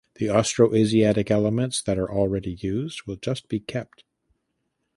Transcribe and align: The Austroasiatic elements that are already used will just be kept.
The 0.15 0.25
Austroasiatic 0.29 1.29
elements 1.29 1.79
that 1.83 1.99
are 1.99 2.11
already 2.11 2.53
used 2.59 3.03
will 3.05 3.17
just 3.17 3.47
be 3.47 3.59
kept. 3.59 4.03